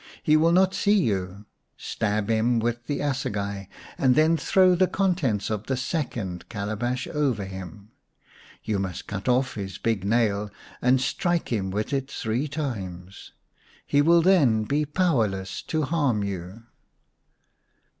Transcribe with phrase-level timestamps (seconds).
[0.23, 1.45] He will not see you,
[1.77, 3.67] stab him with the assegai
[3.99, 7.91] and then throw the contents of the second calabash over him.
[8.63, 10.49] You must cut off his big nail,
[10.81, 13.33] and strike him with it three times;
[13.85, 16.63] he will then be powerless to harm you."